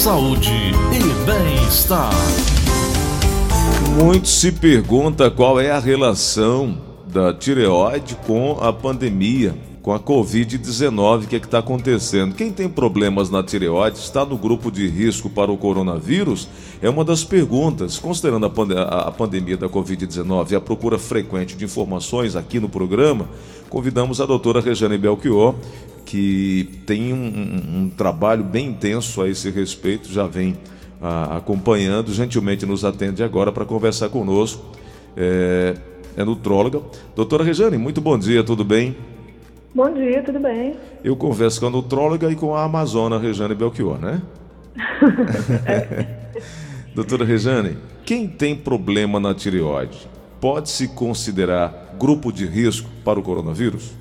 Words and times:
saúde 0.00 0.50
e 0.94 1.26
bem-estar. 1.26 2.10
Muito 4.02 4.28
se 4.28 4.50
pergunta 4.50 5.30
qual 5.30 5.60
é 5.60 5.70
a 5.70 5.78
relação 5.78 6.78
da 7.06 7.34
tireoide 7.34 8.16
com 8.26 8.56
a 8.62 8.72
pandemia 8.72 9.54
com 9.82 9.92
a 9.92 9.98
Covid-19, 9.98 11.24
o 11.24 11.26
que 11.26 11.36
é 11.36 11.38
está 11.38 11.58
acontecendo? 11.58 12.34
Quem 12.34 12.52
tem 12.52 12.68
problemas 12.68 13.30
na 13.30 13.42
tireoide 13.42 13.98
está 13.98 14.24
no 14.24 14.36
grupo 14.36 14.70
de 14.70 14.86
risco 14.86 15.30
para 15.30 15.50
o 15.50 15.56
coronavírus? 15.56 16.48
É 16.82 16.90
uma 16.90 17.04
das 17.04 17.24
perguntas. 17.24 17.98
Considerando 17.98 18.46
a, 18.46 19.08
a 19.08 19.10
pandemia 19.10 19.56
da 19.56 19.68
Covid-19 19.68 20.50
e 20.50 20.54
a 20.54 20.60
procura 20.60 20.98
frequente 20.98 21.56
de 21.56 21.64
informações 21.64 22.36
aqui 22.36 22.60
no 22.60 22.68
programa, 22.68 23.26
convidamos 23.70 24.20
a 24.20 24.26
doutora 24.26 24.60
Rejane 24.60 24.98
Belchior, 24.98 25.54
que 26.10 26.68
tem 26.86 27.12
um, 27.12 27.84
um, 27.84 27.88
trabalho 27.88 28.42
bem 28.42 28.66
intenso 28.66 29.22
a 29.22 29.28
esse 29.28 29.48
respeito, 29.48 30.12
já 30.12 30.26
vem 30.26 30.56
a, 31.00 31.36
acompanhando, 31.36 32.12
gentilmente 32.12 32.66
nos 32.66 32.84
atende 32.84 33.22
agora 33.22 33.52
para 33.52 33.64
conversar 33.64 34.08
conosco. 34.08 34.60
É, 35.16 35.76
é 36.16 36.24
nutróloga. 36.24 36.80
Doutora 37.14 37.44
Rejane, 37.44 37.78
muito 37.78 38.00
bom 38.00 38.18
dia, 38.18 38.42
tudo 38.42 38.64
bem? 38.64 38.96
Bom 39.72 39.88
dia, 39.94 40.20
tudo 40.24 40.40
bem? 40.40 40.74
Eu 41.04 41.14
converso 41.14 41.60
com 41.60 41.68
a 41.68 41.70
nutróloga 41.70 42.28
e 42.28 42.34
com 42.34 42.56
a 42.56 42.64
amazona 42.64 43.16
Rejane 43.16 43.54
Belchior, 43.54 44.00
né? 44.00 44.20
Doutora 46.92 47.24
Rejane, 47.24 47.76
quem 48.04 48.26
tem 48.26 48.56
problema 48.56 49.20
na 49.20 49.32
tireoide 49.32 50.08
pode 50.40 50.70
se 50.70 50.88
considerar 50.88 51.94
grupo 51.96 52.32
de 52.32 52.46
risco 52.46 52.90
para 53.04 53.20
o 53.20 53.22
coronavírus? 53.22 54.00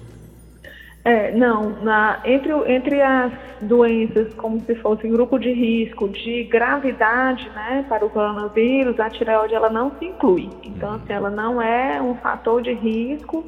É, 1.03 1.31
não, 1.31 1.81
na, 1.81 2.19
entre, 2.25 2.51
entre 2.71 3.01
as 3.01 3.31
doenças 3.61 4.33
como 4.33 4.59
se 4.65 4.75
fosse 4.75 5.07
grupo 5.07 5.39
de 5.39 5.51
risco 5.51 6.09
de 6.09 6.43
gravidade 6.43 7.49
né, 7.55 7.85
para 7.87 8.05
o 8.05 8.09
coronavírus, 8.09 8.99
a 8.99 9.09
tireoide 9.09 9.55
ela 9.55 9.69
não 9.69 9.91
se 9.97 10.05
inclui. 10.05 10.49
Então, 10.63 10.95
assim, 10.95 11.13
ela 11.13 11.29
não 11.29 11.61
é 11.61 12.01
um 12.01 12.15
fator 12.15 12.61
de 12.61 12.73
risco 12.73 13.45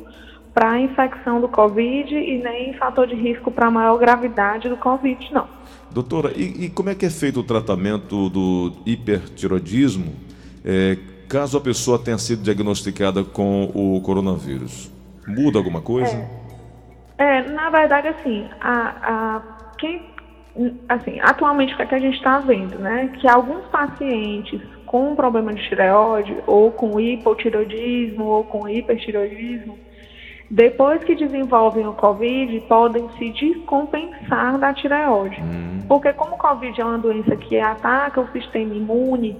para 0.54 0.72
a 0.72 0.80
infecção 0.80 1.40
do 1.42 1.48
Covid 1.48 2.14
e 2.14 2.42
nem 2.42 2.74
fator 2.74 3.08
de 3.08 3.16
risco 3.16 3.52
para 3.52 3.70
maior 3.70 3.98
gravidade 3.98 4.70
do 4.70 4.78
Covid, 4.78 5.34
não. 5.34 5.48
Doutora, 5.92 6.32
e, 6.36 6.66
e, 6.66 6.70
como 6.70 6.90
é 6.90 6.96
que 6.96 7.06
é 7.06 7.10
feito 7.10 7.42
o 7.42 7.44
tratamento 7.44 8.30
do 8.30 8.72
hipertiroidismo 8.86 10.14
é, 10.64 10.98
caso 11.28 11.58
a 11.58 11.62
pessoa 11.62 12.00
tenha 12.00 12.18
sido 12.18 12.44
diagnosticada 12.44 13.24
com 13.24 13.70
o 13.74 14.00
coronavírus? 14.02 14.90
Muda 15.28 15.58
alguma 15.58 15.82
coisa? 15.82 16.16
É, 16.16 16.41
é 17.22 17.42
na 17.44 17.70
verdade, 17.70 18.08
assim, 18.08 18.50
a, 18.60 18.96
a, 19.04 19.42
quem, 19.78 20.02
assim, 20.90 21.20
atualmente 21.22 21.74
o 21.74 21.78
que, 21.78 21.84
é 21.84 21.86
que 21.86 21.96
a 21.96 22.00
gente 22.00 22.18
está 22.18 22.40
vendo, 22.40 22.80
né? 22.80 23.12
Que 23.20 23.28
alguns 23.28 23.66
pacientes 23.68 24.62
com 24.86 25.16
problema 25.16 25.54
de 25.54 25.62
tireoide, 25.70 26.36
ou 26.48 26.72
com 26.72 27.00
hipotiroidismo, 27.00 28.26
ou 28.26 28.44
com 28.44 28.68
hipertiroidismo, 28.68 29.78
depois 30.50 31.02
que 31.04 31.16
desenvolvem 31.16 31.88
o 31.88 31.94
Covid, 31.94 32.60
podem 32.68 33.08
se 33.18 33.30
descompensar 33.30 34.58
da 34.58 34.74
tireoide. 34.74 35.40
Hum. 35.42 35.80
Porque 35.88 36.12
como 36.12 36.36
o 36.36 36.38
Covid 36.38 36.82
é 36.82 36.84
uma 36.84 36.98
doença 36.98 37.38
que 37.38 37.58
ataca 37.58 38.20
o 38.20 38.28
sistema 38.32 38.74
imune 38.74 39.38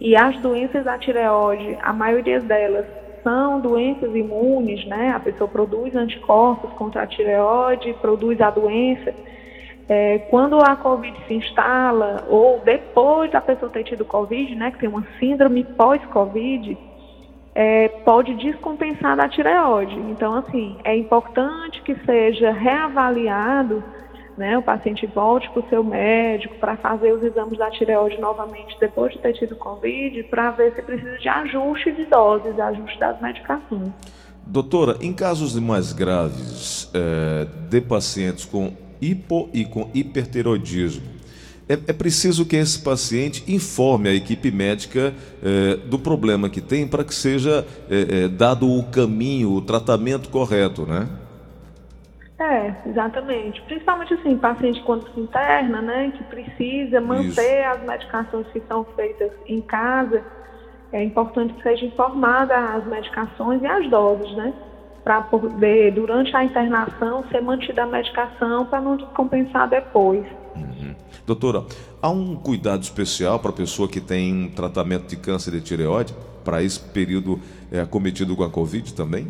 e 0.00 0.14
as 0.14 0.38
doenças 0.38 0.84
da 0.84 0.96
tireoide, 0.98 1.76
a 1.82 1.92
maioria 1.92 2.38
delas 2.38 2.86
são 3.22 3.60
doenças 3.60 4.14
imunes, 4.14 4.84
né? 4.86 5.10
A 5.10 5.20
pessoa 5.20 5.48
produz 5.48 5.94
anticorpos 5.94 6.72
contra 6.72 7.02
a 7.02 7.06
tireoide, 7.06 7.94
produz 8.00 8.40
a 8.40 8.50
doença. 8.50 9.14
É, 9.88 10.18
quando 10.30 10.58
a 10.60 10.76
Covid 10.76 11.16
se 11.26 11.34
instala, 11.34 12.24
ou 12.28 12.60
depois 12.64 13.30
da 13.30 13.40
pessoa 13.40 13.70
ter 13.70 13.84
tido 13.84 14.04
Covid, 14.04 14.54
né? 14.54 14.70
Que 14.70 14.78
tem 14.78 14.88
uma 14.88 15.04
síndrome 15.18 15.64
pós-Covid, 15.64 16.76
é, 17.54 17.88
pode 18.04 18.34
descompensar 18.34 19.16
da 19.16 19.28
tireoide. 19.28 19.98
Então, 20.10 20.34
assim, 20.34 20.76
é 20.84 20.96
importante 20.96 21.82
que 21.82 21.94
seja 22.04 22.50
reavaliado, 22.50 23.82
né, 24.36 24.56
o 24.56 24.62
paciente 24.62 25.06
volte 25.06 25.48
para 25.50 25.60
o 25.60 25.68
seu 25.68 25.84
médico 25.84 26.54
para 26.56 26.76
fazer 26.76 27.12
os 27.12 27.22
exames 27.22 27.58
da 27.58 27.70
tireoide 27.70 28.20
novamente 28.20 28.76
depois 28.80 29.12
de 29.12 29.18
ter 29.18 29.34
tido 29.34 29.56
Covid, 29.56 30.22
para 30.24 30.50
ver 30.52 30.74
se 30.74 30.82
precisa 30.82 31.18
de 31.18 31.28
ajuste 31.28 31.92
de 31.92 32.04
doses, 32.06 32.58
ajuste 32.58 32.98
das 32.98 33.20
medicações. 33.20 33.90
Doutora, 34.46 34.96
em 35.00 35.12
casos 35.12 35.58
mais 35.58 35.92
graves 35.92 36.90
é, 36.92 37.46
de 37.68 37.80
pacientes 37.80 38.44
com 38.44 38.72
hipo 39.00 39.48
e 39.52 39.64
com 39.64 39.88
hipertiroidismo, 39.94 41.12
é, 41.68 41.74
é 41.74 41.92
preciso 41.92 42.44
que 42.44 42.56
esse 42.56 42.78
paciente 42.78 43.44
informe 43.46 44.08
a 44.08 44.14
equipe 44.14 44.50
médica 44.50 45.14
é, 45.42 45.76
do 45.76 45.98
problema 45.98 46.48
que 46.50 46.60
tem 46.60 46.86
para 46.86 47.04
que 47.04 47.14
seja 47.14 47.64
é, 47.88 48.28
dado 48.28 48.68
o 48.68 48.82
caminho, 48.84 49.52
o 49.52 49.62
tratamento 49.62 50.28
correto, 50.28 50.82
né? 50.84 51.08
É, 52.42 52.74
exatamente. 52.86 53.62
Principalmente 53.62 54.14
assim, 54.14 54.36
paciente 54.36 54.82
quando 54.82 55.08
se 55.14 55.20
interna, 55.20 55.80
né, 55.80 56.12
que 56.16 56.24
precisa 56.24 57.00
manter 57.00 57.60
Isso. 57.60 57.70
as 57.70 57.82
medicações 57.84 58.46
que 58.48 58.60
são 58.66 58.84
feitas 58.96 59.30
em 59.46 59.60
casa, 59.60 60.24
é 60.92 61.02
importante 61.04 61.54
que 61.54 61.62
seja 61.62 61.86
informada 61.86 62.54
as 62.74 62.84
medicações 62.86 63.62
e 63.62 63.66
as 63.66 63.88
doses, 63.88 64.30
né? 64.36 64.52
Para 65.04 65.22
poder, 65.22 65.92
durante 65.92 66.34
a 66.36 66.44
internação, 66.44 67.24
ser 67.30 67.40
mantida 67.40 67.84
a 67.84 67.86
medicação 67.86 68.66
para 68.66 68.80
não 68.80 68.96
descompensar 68.96 69.68
depois. 69.68 70.24
Uhum. 70.54 70.94
Doutora, 71.24 71.64
há 72.00 72.10
um 72.10 72.34
cuidado 72.34 72.82
especial 72.82 73.38
para 73.38 73.50
a 73.50 73.54
pessoa 73.54 73.88
que 73.88 74.00
tem 74.00 74.46
um 74.46 74.50
tratamento 74.50 75.06
de 75.06 75.16
câncer 75.16 75.52
de 75.52 75.60
tireoide, 75.60 76.14
para 76.44 76.62
esse 76.62 76.80
período 76.80 77.40
é, 77.70 77.80
acometido 77.80 78.36
com 78.36 78.42
a 78.42 78.50
Covid 78.50 78.92
também? 78.94 79.28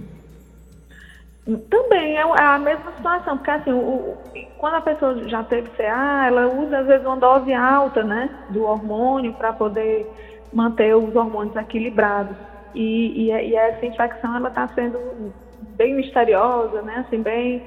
Também 1.69 2.16
é, 2.16 2.20
é 2.20 2.42
a 2.42 2.58
mesma 2.58 2.92
situação, 2.92 3.36
porque 3.36 3.50
assim, 3.50 3.72
o, 3.72 4.16
quando 4.58 4.75
a 4.75 4.80
pessoa 4.80 5.28
já 5.28 5.42
teve 5.42 5.69
CA, 5.70 6.26
ela 6.26 6.47
usa 6.47 6.78
às 6.78 6.86
vezes 6.86 7.04
uma 7.04 7.16
dose 7.16 7.53
alta 7.53 8.04
né, 8.04 8.30
do 8.50 8.64
hormônio 8.64 9.32
para 9.32 9.53
poder 9.53 10.06
manter 10.53 10.94
os 10.94 11.14
hormônios 11.16 11.56
equilibrados. 11.56 12.36
E, 12.75 13.25
e, 13.25 13.30
e 13.30 13.56
essa 13.56 13.84
infecção 13.84 14.36
ela 14.36 14.48
está 14.48 14.69
sendo 14.69 15.32
bem 15.76 15.94
misteriosa, 15.94 16.80
né, 16.82 17.04
assim, 17.06 17.20
bem 17.20 17.62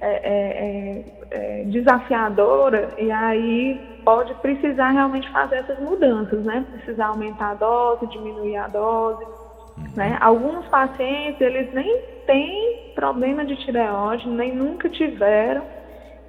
é, 0.00 0.08
é, 0.08 1.04
é, 1.30 1.60
é, 1.60 1.64
desafiadora 1.64 2.88
e 2.96 3.10
aí 3.12 3.78
pode 4.02 4.32
precisar 4.36 4.90
realmente 4.90 5.30
fazer 5.30 5.56
essas 5.56 5.78
mudanças, 5.78 6.42
né? 6.42 6.64
Precisar 6.72 7.08
aumentar 7.08 7.50
a 7.50 7.54
dose, 7.54 8.06
diminuir 8.06 8.56
a 8.56 8.66
dose. 8.66 9.22
Uhum. 9.22 9.84
Né? 9.94 10.16
Alguns 10.20 10.66
pacientes, 10.68 11.38
eles 11.38 11.72
nem 11.74 12.00
têm 12.30 12.92
problema 12.94 13.44
de 13.44 13.56
tireoide, 13.56 14.28
nem 14.28 14.54
nunca 14.54 14.88
tiveram, 14.88 15.62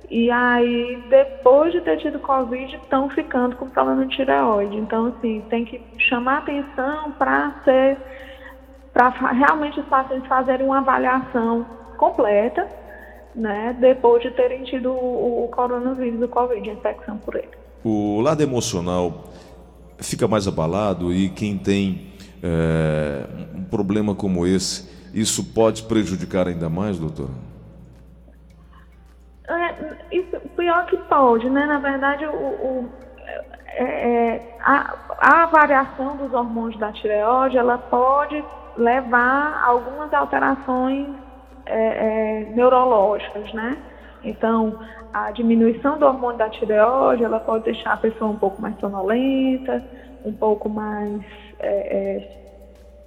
e 0.09 0.29
aí, 0.29 1.01
depois 1.09 1.72
de 1.72 1.81
ter 1.81 1.97
tido 1.97 2.19
Covid, 2.19 2.75
estão 2.75 3.09
ficando 3.09 3.56
com 3.56 3.69
problema 3.69 4.06
de 4.06 4.16
tireoide. 4.16 4.75
Então, 4.75 5.06
assim, 5.07 5.41
tem 5.50 5.63
que 5.63 5.81
chamar 6.09 6.39
atenção 6.39 7.12
para 7.13 7.56
ser, 7.63 7.97
para 8.91 9.09
realmente 9.09 9.79
os 9.79 9.85
pacientes 9.85 10.28
fazerem 10.28 10.66
uma 10.66 10.79
avaliação 10.79 11.66
completa 11.97 12.68
né, 13.35 13.75
depois 13.79 14.22
de 14.22 14.31
terem 14.31 14.63
tido 14.63 14.91
o, 14.91 15.45
o 15.45 15.47
coronavírus, 15.50 16.22
o 16.22 16.28
Covid, 16.28 16.69
a 16.69 16.73
infecção 16.73 17.18
por 17.18 17.35
ele. 17.35 17.50
O 17.83 18.22
lado 18.22 18.41
emocional 18.41 19.31
fica 19.97 20.28
mais 20.28 20.47
abalado 20.47 21.13
e 21.13 21.29
quem 21.29 21.57
tem 21.57 22.12
é, 22.44 23.25
um 23.56 23.63
problema 23.63 24.13
como 24.13 24.45
esse, 24.45 24.89
isso 25.14 25.54
pode 25.54 25.84
prejudicar 25.84 26.48
ainda 26.48 26.70
mais, 26.70 26.98
doutor? 27.00 27.30
É, 29.48 30.16
isso, 30.16 30.40
pior 30.56 30.86
que 30.86 30.98
pode, 30.98 31.50
né? 31.50 31.66
Na 31.66 31.80
verdade, 31.80 32.25
o, 32.25 32.30
o 32.30 32.90
é, 33.74 33.84
é, 33.84 34.58
a, 34.60 34.96
a 35.18 35.46
variação 35.46 36.18
dos 36.18 36.34
hormônios 36.34 36.80
da 36.80 36.92
tireoide, 36.92 37.58
ela 37.58 37.78
pode 37.78 38.44
levar 38.78 39.62
a 39.63 39.68
algumas 39.68 40.13
alterações 40.13 41.08
é, 41.66 41.75
é, 41.75 42.54
neurológicas, 42.54 43.52
né? 43.54 43.78
Então, 44.24 44.80
a 45.14 45.31
diminuição 45.31 45.98
do 45.98 46.06
hormônio 46.06 46.38
da 46.38 46.50
tireoide, 46.50 47.24
ela 47.24 47.40
pode 47.40 47.66
deixar 47.66 47.94
a 47.94 47.98
pessoa 47.98 48.31
um 48.31 48.38
pouco 48.38 48.62
mais 48.62 48.78
sonolenta, 48.80 49.84
um 50.24 50.34
pouco 50.34 50.69
mais, 50.69 51.22
é, 51.60 51.69
é 51.69 52.41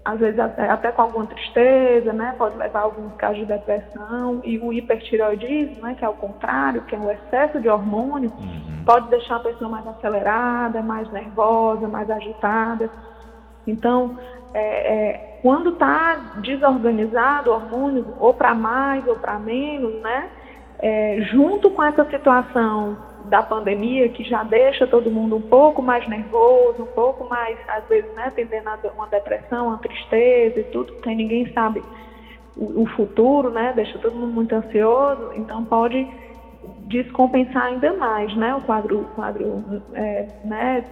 às 0.04 0.20
vezes 0.20 0.38
até, 0.38 0.68
até, 0.68 0.92
com 0.92 1.02
alguma 1.02 1.26
tristeza, 1.26 2.12
né? 2.12 2.34
Pode 2.36 2.58
levar 2.58 2.80
a 2.80 2.82
alguns 2.82 3.14
casos 3.14 3.38
de 3.38 3.46
depressão. 3.46 4.40
E 4.44 4.58
o 4.58 4.70
hipertireoidismo, 4.70 5.82
né? 5.82 5.94
Que 5.98 6.04
é 6.04 6.08
o 6.08 6.12
contrário, 6.12 6.82
que 6.82 6.94
é 6.94 6.98
o 6.98 7.10
excesso 7.10 7.58
de 7.58 7.68
hormônio, 7.68 8.30
uhum. 8.38 8.84
pode 8.84 9.08
deixar 9.08 9.36
a 9.36 9.40
pessoa 9.40 9.70
mais 9.70 9.86
acelerada, 9.86 10.82
mais 10.82 11.10
nervosa, 11.10 11.88
mais 11.88 12.10
agitada. 12.10 12.90
Então, 13.66 14.18
é, 14.52 14.94
é, 14.94 15.38
quando 15.40 15.70
está 15.70 16.16
desorganizado 16.36 17.50
o 17.50 17.54
hormônio, 17.54 18.06
ou 18.20 18.34
para 18.34 18.54
mais 18.54 19.06
ou 19.06 19.16
para 19.16 19.38
menos, 19.38 20.02
né? 20.02 20.28
É, 20.80 21.18
junto 21.32 21.70
com 21.70 21.82
essa 21.82 22.04
situação 22.10 22.98
da 23.24 23.42
pandemia, 23.42 24.08
que 24.08 24.22
já 24.22 24.42
deixa 24.42 24.86
todo 24.86 25.10
mundo 25.10 25.36
um 25.36 25.40
pouco 25.40 25.82
mais 25.82 26.06
nervoso, 26.08 26.82
um 26.82 26.86
pouco 26.86 27.28
mais, 27.28 27.58
às 27.68 27.86
vezes, 27.88 28.12
né, 28.14 28.30
tendendo 28.34 28.68
a 28.68 28.78
uma 28.94 29.06
depressão, 29.06 29.68
uma 29.68 29.78
tristeza 29.78 30.60
e 30.60 30.64
tudo, 30.64 30.92
porque 30.92 31.14
ninguém 31.14 31.50
sabe 31.52 31.82
o, 32.56 32.82
o 32.82 32.86
futuro, 32.86 33.50
né, 33.50 33.72
deixa 33.74 33.98
todo 33.98 34.14
mundo 34.14 34.32
muito 34.32 34.54
ansioso, 34.54 35.32
então 35.34 35.64
pode 35.64 36.06
descompensar 36.86 37.64
ainda 37.64 37.92
mais, 37.94 38.34
né, 38.36 38.54
o 38.54 38.60
quadro, 38.60 39.00
o 39.00 39.04
quadro 39.14 39.62
é, 39.94 40.26
né, 40.44 40.84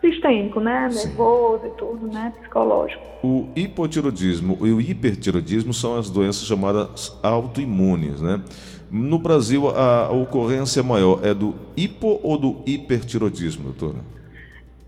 sistêmico, 0.00 0.60
né? 0.60 0.88
Nervoso 0.92 1.66
e 1.66 1.70
tudo, 1.70 2.06
né? 2.06 2.32
Psicológico. 2.40 3.02
O 3.22 3.48
hipotiroidismo 3.56 4.58
e 4.66 4.70
o 4.70 4.80
hipertiroidismo 4.80 5.72
são 5.72 5.98
as 5.98 6.08
doenças 6.10 6.46
chamadas 6.46 7.18
autoimunes, 7.22 8.20
né? 8.20 8.42
No 8.90 9.18
Brasil, 9.18 9.68
a 9.68 10.10
ocorrência 10.10 10.82
maior 10.82 11.20
é 11.24 11.34
do 11.34 11.54
hipo 11.76 12.20
ou 12.22 12.38
do 12.38 12.62
hipertiroidismo, 12.66 13.64
doutora? 13.64 13.98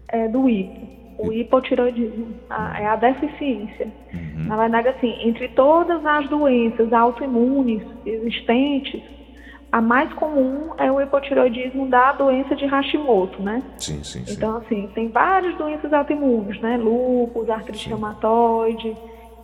É 0.09 0.27
do 0.29 0.49
hipo. 0.49 1.01
O 1.19 1.33
hipotiroidismo 1.33 2.29
a, 2.49 2.81
é 2.81 2.87
a 2.87 2.97
deficiência. 2.97 3.93
Uhum. 4.13 4.47
Na 4.47 4.57
verdade, 4.57 4.89
assim, 4.89 5.15
entre 5.21 5.49
todas 5.49 6.05
as 6.07 6.27
doenças 6.31 6.91
autoimunes 6.95 7.83
existentes, 8.07 9.03
a 9.73 9.81
mais 9.81 10.13
comum 10.15 10.71
é 10.79 10.91
o 10.91 11.01
hipotiroidismo 11.01 11.89
da 11.89 12.13
doença 12.13 12.57
de 12.57 12.67
Hashimoto, 12.67 13.41
né? 13.41 13.63
Sim, 13.79 14.03
sim, 14.03 14.25
sim. 14.25 14.35
Então, 14.35 14.57
assim, 14.57 14.89
tem 14.95 15.09
várias 15.09 15.57
doenças 15.57 15.93
autoimunes, 15.93 16.61
né? 16.61 16.77
Lúpus, 16.77 17.49
artrite 17.49 17.89
reumatoide, 17.89 18.97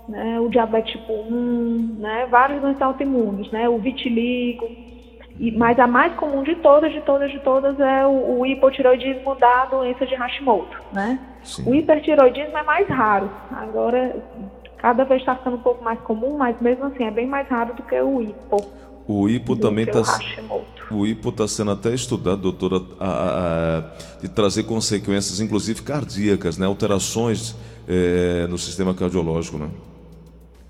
né? 0.09 0.41
o 0.41 0.49
diabetes 0.49 0.93
tipo 0.93 1.13
1, 1.13 1.97
né? 1.99 2.27
Várias 2.29 2.61
doenças 2.61 2.83
autoimunes, 2.83 3.51
né? 3.53 3.69
O 3.69 3.79
vitiligo. 3.79 4.69
E, 5.39 5.53
mas 5.53 5.79
a 5.79 5.87
mais 5.87 6.15
comum 6.15 6.43
de 6.43 6.57
todas, 6.57 6.93
de 6.93 7.01
todas, 7.03 7.31
de 7.31 7.39
todas 7.41 7.79
é 7.79 8.07
o, 8.07 8.41
o 8.41 8.47
hipotiroidismo 8.47 9.35
da 9.37 9.67
doença 9.67 10.07
de 10.07 10.15
Hashimoto, 10.15 10.77
né? 10.93 11.21
Sim. 11.43 11.71
O 11.71 11.75
hipertiroidismo 11.75 12.57
é 12.57 12.63
mais 12.63 12.89
raro. 12.89 13.31
Agora, 13.53 14.17
cada 14.79 15.05
vez 15.05 15.21
está 15.21 15.37
ficando 15.37 15.57
um 15.57 15.63
pouco 15.63 15.85
mais 15.85 16.01
comum, 16.01 16.37
mas 16.37 16.61
mesmo 16.61 16.87
assim 16.87 17.05
é 17.05 17.11
bem 17.11 17.27
mais 17.27 17.47
raro 17.49 17.75
do 17.75 17.83
que 17.83 18.01
o 18.01 18.23
hipo. 18.23 18.57
O 19.09 19.29
hipo 19.29 19.57
também 19.57 19.85
está. 19.85 20.03
O 20.91 21.07
hipo 21.07 21.29
está 21.31 21.47
sendo 21.49 21.73
até 21.73 21.93
estudado, 21.95 22.41
doutora, 22.43 22.77
a, 22.99 23.07
a, 23.07 23.79
a, 23.79 23.81
de 24.21 24.29
trazer 24.29 24.65
consequências, 24.65 25.41
inclusive 25.41 25.83
cardíacas, 25.83 26.59
né? 26.59 26.67
Alterações 26.67 27.57
é, 27.89 28.47
no 28.49 28.59
sistema 28.59 28.95
cardiológico, 28.95 29.59
né? 29.59 29.69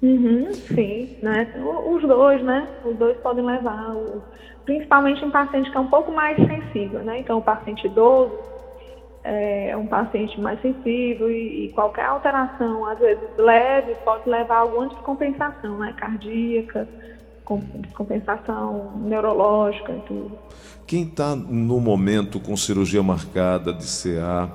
Uhum, 0.03 0.53
sim, 0.53 1.17
né? 1.23 1.55
Os 1.91 2.03
dois, 2.03 2.43
né? 2.43 2.69
Os 2.85 2.97
dois 2.97 3.17
podem 3.19 3.45
levar, 3.45 3.95
o, 3.95 4.23
principalmente 4.65 5.25
em 5.25 5.31
paciente 5.31 5.71
que 5.71 5.77
é 5.77 5.81
um 5.81 5.89
pouco 5.89 6.13
mais 6.13 6.37
sensível, 6.37 7.01
né? 7.01 7.21
Então, 7.21 7.39
o 7.39 7.43
paciente 7.43 7.87
idoso 7.87 8.33
é, 9.25 9.71
é 9.71 9.77
um 9.77 9.87
paciente 9.87 10.39
mais 10.41 10.61
sensível 10.61 11.31
e, 11.31 11.67
e 11.67 11.73
qualquer 11.73 12.05
alteração, 12.07 12.87
às 12.87 12.99
vezes 12.99 13.25
leve, 13.37 13.95
pode 14.05 14.29
levar 14.29 14.57
a 14.57 14.61
alguma 14.61 14.89
descompensação, 14.89 15.79
né? 15.79 15.95
Cardíaca 15.97 16.87
descompensação 17.81 18.93
neurológica 19.05 19.93
e 19.93 20.01
tudo. 20.01 20.39
Quem 20.87 21.05
está 21.05 21.35
no 21.35 21.81
momento 21.81 22.39
com 22.41 22.57
cirurgia 22.57 23.03
marcada 23.03 23.73
de 23.73 23.85
CA, 23.85 24.51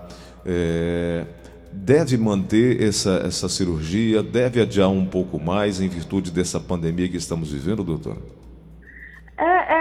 é, 0.46 1.26
deve 1.72 2.18
manter 2.18 2.82
essa, 2.82 3.22
essa 3.26 3.48
cirurgia, 3.48 4.22
deve 4.22 4.62
adiar 4.62 4.90
um 4.90 5.06
pouco 5.06 5.40
mais 5.40 5.80
em 5.80 5.88
virtude 5.88 6.32
dessa 6.32 6.60
pandemia 6.60 7.08
que 7.08 7.18
estamos 7.18 7.52
vivendo, 7.52 7.84
doutor? 7.84 8.18
É, 9.38 9.44
é, 9.44 9.81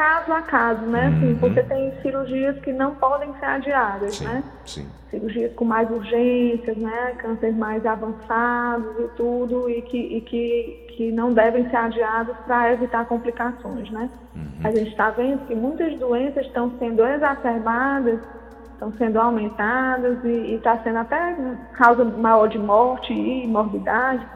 caso 0.00 0.32
a 0.32 0.40
caso, 0.40 0.80
né? 0.86 1.08
Assim, 1.08 1.16
uhum. 1.16 1.30
Assim, 1.32 1.38
porque 1.38 1.62
tem 1.64 1.92
cirurgias 2.00 2.58
que 2.60 2.72
não 2.72 2.94
podem 2.94 3.34
ser 3.38 3.44
adiadas, 3.44 4.14
sim, 4.14 4.24
né? 4.24 4.42
Sim. 4.64 4.88
Cirurgias 5.10 5.52
com 5.52 5.66
mais 5.66 5.90
urgências, 5.90 6.74
né? 6.78 7.12
Cânceres 7.18 7.54
mais 7.54 7.84
avançados 7.84 8.98
e 8.98 9.08
tudo, 9.16 9.68
e 9.68 9.82
que, 9.82 9.98
e 9.98 10.20
que, 10.22 10.86
que 10.96 11.12
não 11.12 11.34
devem 11.34 11.68
ser 11.68 11.76
adiados 11.76 12.34
para 12.46 12.72
evitar 12.72 13.04
complicações, 13.04 13.90
né? 13.90 14.08
Uhum. 14.34 14.48
A 14.64 14.70
gente 14.70 14.88
está 14.88 15.10
vendo 15.10 15.46
que 15.46 15.54
muitas 15.54 15.98
doenças 15.98 16.46
estão 16.46 16.72
sendo 16.78 17.04
exacerbadas, 17.04 18.20
estão 18.72 18.90
sendo 18.94 19.20
aumentadas 19.20 20.24
e 20.24 20.54
está 20.54 20.78
sendo 20.78 20.96
até 20.96 21.36
causa 21.74 22.04
maior 22.04 22.48
de 22.48 22.58
morte 22.58 23.12
e 23.12 23.46
morbidade 23.46 24.26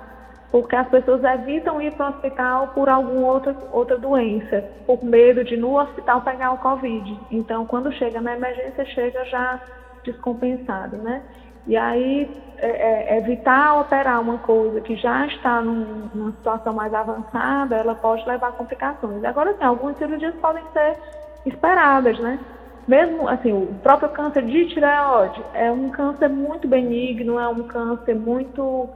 porque 0.54 0.76
as 0.76 0.86
pessoas 0.86 1.24
evitam 1.24 1.82
ir 1.82 1.90
para 1.94 2.06
o 2.06 2.08
hospital 2.10 2.68
por 2.68 2.88
alguma 2.88 3.26
outra, 3.26 3.56
outra 3.72 3.98
doença, 3.98 4.64
por 4.86 5.02
medo 5.04 5.42
de 5.42 5.56
no 5.56 5.76
hospital 5.76 6.20
pegar 6.20 6.52
o 6.52 6.58
Covid. 6.58 7.18
Então, 7.28 7.66
quando 7.66 7.90
chega 7.90 8.20
na 8.20 8.36
emergência, 8.36 8.84
chega 8.84 9.24
já 9.24 9.60
descompensado, 10.04 10.96
né? 10.98 11.22
E 11.66 11.76
aí, 11.76 12.30
é, 12.58 12.68
é, 12.68 13.18
evitar 13.18 13.80
operar 13.80 14.20
uma 14.20 14.38
coisa 14.38 14.80
que 14.80 14.94
já 14.94 15.26
está 15.26 15.60
num, 15.60 16.08
numa 16.14 16.30
situação 16.30 16.72
mais 16.72 16.94
avançada, 16.94 17.74
ela 17.74 17.96
pode 17.96 18.24
levar 18.24 18.50
a 18.50 18.52
complicações. 18.52 19.24
Agora, 19.24 19.54
sim, 19.54 19.64
algumas 19.64 19.98
cirurgias 19.98 20.36
podem 20.36 20.62
ser 20.72 20.96
esperadas, 21.44 22.16
né? 22.20 22.38
Mesmo, 22.86 23.28
assim, 23.28 23.52
o 23.52 23.74
próprio 23.82 24.10
câncer 24.10 24.44
de 24.44 24.68
tireoide 24.68 25.42
é 25.52 25.72
um 25.72 25.88
câncer 25.88 26.28
muito 26.28 26.68
benigno, 26.68 27.40
é 27.40 27.48
um 27.48 27.64
câncer 27.64 28.14
muito 28.14 28.88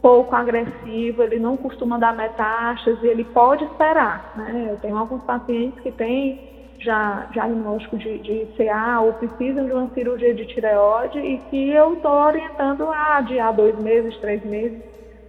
pouco 0.00 0.34
agressivo, 0.34 1.22
ele 1.22 1.38
não 1.38 1.56
costuma 1.56 1.98
dar 1.98 2.14
metástase, 2.14 3.06
ele 3.06 3.24
pode 3.24 3.64
esperar. 3.64 4.32
Né? 4.36 4.68
Eu 4.70 4.76
tenho 4.78 4.96
alguns 4.96 5.22
pacientes 5.22 5.80
que 5.82 5.90
têm 5.90 6.52
já 6.78 7.26
diagnóstico 7.32 7.96
de, 7.96 8.18
de 8.18 8.46
CA 8.56 9.00
ou 9.00 9.12
precisam 9.14 9.64
de 9.64 9.72
uma 9.72 9.88
cirurgia 9.94 10.34
de 10.34 10.44
tireoide 10.46 11.18
e 11.18 11.38
que 11.50 11.70
eu 11.70 11.94
estou 11.94 12.10
orientando 12.10 12.84
a 12.84 13.18
adiar 13.18 13.54
dois 13.54 13.78
meses, 13.78 14.16
três 14.18 14.44
meses, 14.44 14.78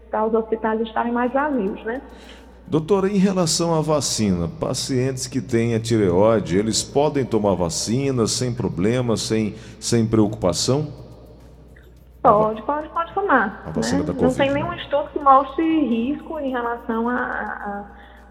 para 0.10 0.26
os 0.26 0.34
hospitais 0.34 0.82
estarem 0.82 1.12
mais 1.12 1.32
vazios, 1.32 1.82
né? 1.84 2.02
Doutora, 2.68 3.08
em 3.08 3.18
relação 3.18 3.76
à 3.76 3.82
vacina, 3.82 4.50
pacientes 4.60 5.28
que 5.28 5.40
têm 5.40 5.76
a 5.76 5.80
tireoide, 5.80 6.58
eles 6.58 6.82
podem 6.82 7.24
tomar 7.24 7.54
vacina 7.54 8.26
sem 8.26 8.52
problema, 8.52 9.16
sem, 9.16 9.54
sem 9.80 10.06
preocupação? 10.06 10.88
Pode, 12.24 12.60
pode, 12.64 12.75
A 13.36 13.72
vacina 13.72 14.00
né? 14.02 14.06
da 14.06 14.14
COVID, 14.14 14.24
Não 14.24 14.46
tem 14.46 14.54
nenhum 14.54 14.74
estudo 14.74 15.10
que 15.10 15.20
mostre 15.20 15.86
risco 15.86 16.40
em 16.40 16.52
relação 16.52 17.10
à 17.10 17.16
a, 17.16 17.20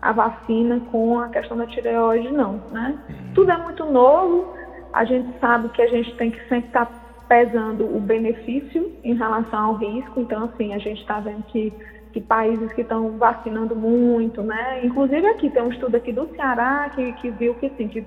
a, 0.02 0.08
a, 0.10 0.12
vacina 0.12 0.80
com 0.90 1.18
a 1.18 1.28
questão 1.28 1.56
da 1.56 1.66
tireoide, 1.66 2.30
não. 2.30 2.60
Né? 2.70 2.98
Hum. 3.08 3.14
Tudo 3.34 3.50
é 3.50 3.56
muito 3.56 3.84
novo, 3.84 4.54
a 4.92 5.04
gente 5.04 5.38
sabe 5.38 5.68
que 5.70 5.82
a 5.82 5.88
gente 5.88 6.14
tem 6.16 6.30
que 6.30 6.40
sempre 6.48 6.68
estar 6.68 6.86
tá 6.86 6.92
pesando 7.28 7.84
o 7.84 8.00
benefício 8.00 8.92
em 9.02 9.14
relação 9.14 9.66
ao 9.66 9.74
risco, 9.74 10.20
então 10.20 10.44
assim, 10.44 10.74
a 10.74 10.78
gente 10.78 11.00
está 11.00 11.20
vendo 11.20 11.42
que, 11.44 11.72
que 12.14 12.20
países 12.20 12.72
que 12.74 12.82
estão 12.82 13.18
vacinando 13.18 13.74
muito, 13.74 14.40
né? 14.40 14.80
Inclusive 14.84 15.26
aqui 15.26 15.50
tem 15.50 15.60
um 15.60 15.72
estudo 15.72 15.96
aqui 15.96 16.12
do 16.12 16.28
Ceará 16.36 16.88
que, 16.94 17.12
que 17.14 17.28
viu 17.28 17.56
que 17.56 17.68
sim, 17.70 17.88
que 17.88 18.06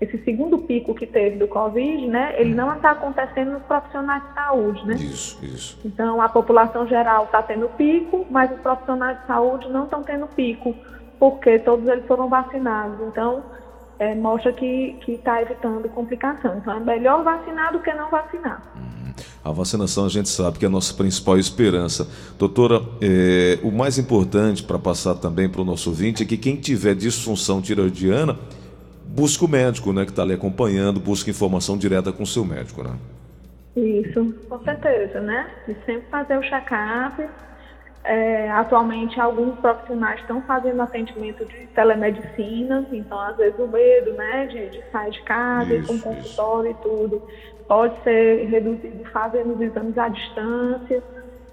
esse 0.00 0.16
segundo 0.24 0.58
pico 0.58 0.94
que 0.94 1.06
teve 1.06 1.36
do 1.36 1.48
Covid, 1.48 2.06
né, 2.06 2.34
ele 2.38 2.54
não 2.54 2.72
está 2.74 2.92
acontecendo 2.92 3.52
nos 3.52 3.62
profissionais 3.62 4.22
de 4.22 4.34
saúde, 4.34 4.86
né? 4.86 4.94
Isso, 4.94 5.44
isso. 5.44 5.78
Então, 5.84 6.22
a 6.22 6.28
população 6.28 6.86
geral 6.86 7.24
está 7.24 7.42
tendo 7.42 7.68
pico, 7.70 8.24
mas 8.30 8.52
os 8.52 8.60
profissionais 8.60 9.18
de 9.20 9.26
saúde 9.26 9.68
não 9.70 9.84
estão 9.84 10.04
tendo 10.04 10.28
pico, 10.28 10.72
porque 11.18 11.58
todos 11.58 11.88
eles 11.88 12.06
foram 12.06 12.28
vacinados. 12.28 13.00
Então, 13.08 13.42
é, 13.98 14.14
mostra 14.14 14.52
que 14.52 15.00
está 15.08 15.42
evitando 15.42 15.88
complicações. 15.88 16.58
Então, 16.58 16.76
é 16.76 16.80
melhor 16.80 17.24
vacinar 17.24 17.72
do 17.72 17.80
que 17.80 17.92
não 17.92 18.08
vacinar. 18.08 18.62
Uhum. 18.76 19.05
A 19.44 19.50
vacinação 19.52 20.06
a 20.06 20.08
gente 20.08 20.28
sabe 20.28 20.58
que 20.58 20.64
é 20.64 20.68
a 20.68 20.70
nossa 20.70 20.92
principal 20.94 21.38
esperança. 21.38 22.08
Doutora, 22.38 22.82
é, 23.00 23.58
o 23.62 23.70
mais 23.70 23.98
importante 23.98 24.62
para 24.62 24.78
passar 24.78 25.14
também 25.14 25.48
para 25.48 25.60
o 25.60 25.64
nosso 25.64 25.90
ouvinte 25.90 26.22
é 26.22 26.26
que 26.26 26.36
quem 26.36 26.56
tiver 26.56 26.94
disfunção 26.94 27.60
tiroidiana 27.60 28.36
busca 29.06 29.44
o 29.44 29.48
médico, 29.48 29.92
né, 29.92 30.04
que 30.04 30.10
está 30.10 30.22
ali 30.22 30.34
acompanhando, 30.34 31.00
busca 31.00 31.30
informação 31.30 31.78
direta 31.78 32.12
com 32.12 32.24
o 32.24 32.26
seu 32.26 32.44
médico, 32.44 32.82
né? 32.82 32.90
Isso, 33.76 34.34
com 34.48 34.58
certeza, 34.60 35.20
né? 35.20 35.50
E 35.68 35.74
sempre 35.84 36.08
fazer 36.10 36.38
o 36.38 36.42
check-up. 36.42 37.22
É, 38.04 38.50
atualmente, 38.52 39.20
alguns 39.20 39.58
profissionais 39.58 40.20
estão 40.20 40.40
fazendo 40.42 40.80
atendimento 40.80 41.44
de 41.44 41.66
telemedicina, 41.74 42.86
então, 42.92 43.20
às 43.20 43.36
vezes, 43.36 43.58
o 43.58 43.66
medo, 43.66 44.12
né, 44.12 44.46
de, 44.46 44.70
de 44.70 44.90
sair 44.92 45.10
de 45.10 45.22
casa, 45.22 45.74
isso, 45.74 45.92
ir 45.92 46.00
com 46.00 46.14
consultório 46.14 46.70
isso. 46.70 46.80
e 46.80 46.82
tudo, 46.82 47.22
pode 47.68 48.02
ser 48.02 48.46
reduzido 48.46 49.04
fazendo 49.12 49.54
os 49.54 49.60
exames 49.60 49.98
à 49.98 50.08
distância, 50.08 51.02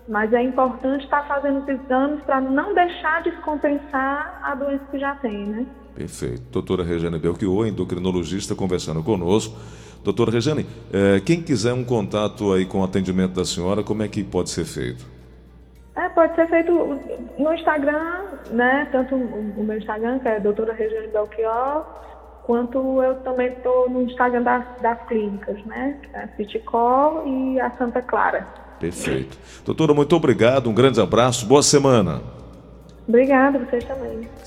mas 0.07 0.33
é 0.33 0.41
importante 0.41 1.03
estar 1.03 1.27
fazendo 1.27 1.61
os 1.61 1.67
exames 1.67 2.21
para 2.23 2.41
não 2.41 2.73
deixar 2.73 3.23
descompensar 3.23 4.39
a 4.43 4.55
doença 4.55 4.83
que 4.91 4.99
já 4.99 5.15
tem, 5.15 5.45
né? 5.45 5.65
Perfeito. 5.95 6.41
Doutora 6.51 6.83
Regiane 6.83 7.19
Belchior, 7.19 7.67
endocrinologista, 7.67 8.55
conversando 8.55 9.03
conosco. 9.03 9.55
Doutora 10.03 10.31
Regiane, 10.31 10.65
eh, 10.91 11.21
quem 11.25 11.41
quiser 11.41 11.73
um 11.73 11.83
contato 11.83 12.51
aí 12.51 12.65
com 12.65 12.81
o 12.81 12.83
atendimento 12.83 13.33
da 13.33 13.45
senhora, 13.45 13.83
como 13.83 14.03
é 14.03 14.07
que 14.07 14.23
pode 14.23 14.49
ser 14.49 14.65
feito? 14.65 15.05
É, 15.95 16.09
pode 16.09 16.35
ser 16.35 16.49
feito 16.49 16.71
no 17.37 17.53
Instagram, 17.53 18.25
né? 18.51 18.87
Tanto 18.91 19.15
o 19.15 19.63
meu 19.63 19.77
Instagram, 19.77 20.19
que 20.19 20.27
é 20.27 20.39
doutora 20.39 20.73
Regiane 20.73 21.07
Belchior, 21.07 21.85
quanto 22.43 23.01
eu 23.01 23.15
também 23.21 23.47
estou 23.47 23.89
no 23.89 24.01
Instagram 24.03 24.43
das, 24.43 24.65
das 24.81 25.01
clínicas, 25.07 25.57
né? 25.65 25.97
A 26.13 26.27
Citicol 26.35 27.23
e 27.25 27.59
a 27.59 27.71
Santa 27.71 28.01
Clara. 28.01 28.45
Perfeito. 28.79 29.37
Doutora, 29.65 29.93
muito 29.93 30.15
obrigado, 30.15 30.69
um 30.69 30.73
grande 30.73 30.99
abraço, 30.99 31.45
boa 31.45 31.63
semana. 31.63 32.21
Obrigada, 33.07 33.59
vocês 33.59 33.83
também. 33.85 34.27